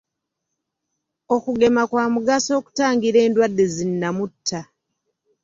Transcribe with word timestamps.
Okugema 1.35 1.83
kwa 1.89 2.05
mugaso 2.13 2.51
okutangira 2.59 3.17
endwadde 3.25 3.65
zi 3.73 3.85
nnamutta. 3.91 4.59